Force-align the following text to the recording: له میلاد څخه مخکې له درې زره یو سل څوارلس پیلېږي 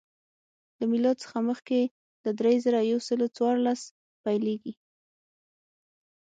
له 0.77 0.85
میلاد 0.91 1.17
څخه 1.23 1.37
مخکې 1.49 1.79
له 2.25 2.31
درې 2.39 2.53
زره 2.65 2.79
یو 2.91 2.99
سل 3.07 3.21
څوارلس 3.35 3.81
پیلېږي 4.23 4.73